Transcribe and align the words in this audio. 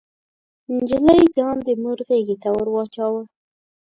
نجلۍ 0.75 1.21
ځان 1.35 1.55
د 1.67 1.69
مور 1.81 1.99
غيږې 2.07 2.35
ته 2.43 2.49
ور 2.55 2.67
واچاوه. 2.71 3.21